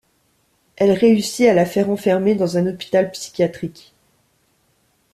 Elle 0.77 0.93
réussit 0.93 1.47
à 1.47 1.53
la 1.53 1.67
faire 1.67 1.91
enfermer 1.91 2.33
dans 2.33 2.57
un 2.57 2.65
hôpital 2.65 3.11
psychiatrique. 3.11 3.93